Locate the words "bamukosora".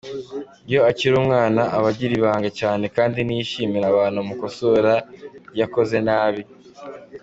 4.21-4.93